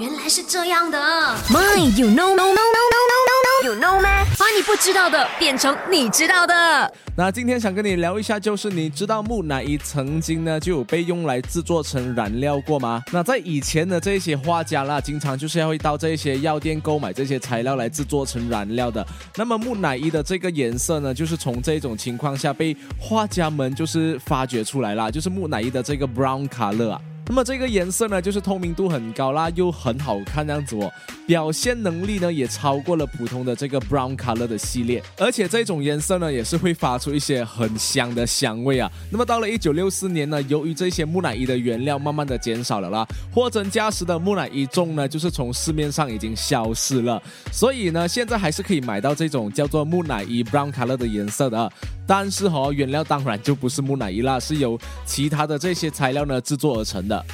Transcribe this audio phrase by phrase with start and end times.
[0.00, 0.98] 原来是这样的。
[1.48, 3.18] My, you know, no, no, no, no, no,
[3.62, 4.24] no, you know 吗？
[4.36, 6.92] 把你不知道的变成你知道的。
[7.16, 13.04] 那今天想跟你聊一下，就是你知道木乃伊曾经呢就有被用来制作成燃料过吗？
[13.12, 19.06] 那在以前的这些画家啦，经常就是要会到这些药店购买这些材料来制作成燃料的。
[19.36, 27.00] 那么木乃伊的这个颜色呢，就是从这种情况下被画家们就是发掘出来啦，就是木乃伊的这个 brown color 啊。
[27.26, 30.92] 那么这个颜色呢，就是透明度很高啦，又很好看这样子哦。
[31.26, 35.02] 表现能力呢，也超过了普通的这个 brown color 的系列。
[35.16, 38.90] 而且这种颜色呢，也是会发出一些很香的香味啊。
[39.10, 47.22] 那么到了一九六四年呢，由于这些木乃伊的原料慢慢的减少了啦，货真价实的木乃伊粽呢，就是从市面上已经消失了。
[47.50, 51.72] 所以呢，现在还是可以买到这种叫做木乃伊 brown color 的颜色的。
[52.06, 57.24] 但是哈，原料当然就不是木乃伊啦，是由其他的这些材料呢制作而成的。